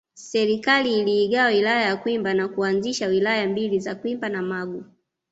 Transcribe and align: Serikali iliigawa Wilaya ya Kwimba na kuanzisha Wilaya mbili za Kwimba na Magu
Serikali 0.13 0.99
iliigawa 0.99 1.47
Wilaya 1.49 1.81
ya 1.81 1.97
Kwimba 1.97 2.33
na 2.33 2.47
kuanzisha 2.47 3.07
Wilaya 3.07 3.47
mbili 3.47 3.79
za 3.79 3.95
Kwimba 3.95 4.29
na 4.29 4.41
Magu 4.41 4.83